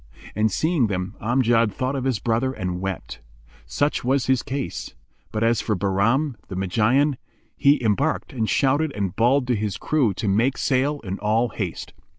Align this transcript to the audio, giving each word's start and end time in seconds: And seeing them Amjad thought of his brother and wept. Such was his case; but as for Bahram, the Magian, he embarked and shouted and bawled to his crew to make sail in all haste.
And 0.33 0.51
seeing 0.51 0.87
them 0.87 1.13
Amjad 1.21 1.71
thought 1.71 1.95
of 1.95 2.05
his 2.05 2.17
brother 2.17 2.53
and 2.53 2.81
wept. 2.81 3.21
Such 3.67 4.03
was 4.03 4.25
his 4.25 4.41
case; 4.41 4.95
but 5.31 5.43
as 5.43 5.61
for 5.61 5.75
Bahram, 5.75 6.37
the 6.47 6.55
Magian, 6.55 7.17
he 7.55 7.79
embarked 7.83 8.33
and 8.33 8.49
shouted 8.49 8.91
and 8.95 9.15
bawled 9.15 9.45
to 9.45 9.55
his 9.55 9.77
crew 9.77 10.15
to 10.15 10.27
make 10.27 10.57
sail 10.57 11.01
in 11.01 11.19
all 11.19 11.49
haste. 11.49 11.93